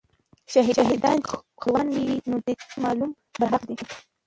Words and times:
شهیدان 0.51 0.95
چې 1.27 1.35
خپلوان 1.55 1.87
یې 1.95 2.01
نه 2.31 2.37
دي 2.45 2.53
معلوم، 2.81 3.11
برحق 3.37 3.63
دي. 3.67 3.75